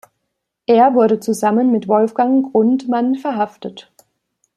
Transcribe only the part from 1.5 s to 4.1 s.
mit Wolfgang Grundmann verhaftet.